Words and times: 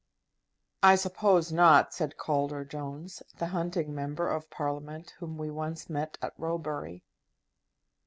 "I 0.81 0.95
suppose 0.95 1.51
not," 1.51 1.93
said 1.93 2.17
Calder 2.17 2.65
Jones, 2.65 3.21
the 3.37 3.45
hunting 3.53 3.93
Member 3.93 4.29
of 4.29 4.49
Parliament 4.49 5.11
whom 5.19 5.37
we 5.37 5.51
once 5.51 5.91
met 5.91 6.17
at 6.23 6.33
Roebury. 6.39 7.03